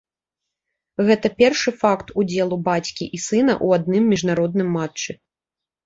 [1.09, 5.11] Гэта першы факт удзелу бацькі і сына ў адным міжнародным матчы.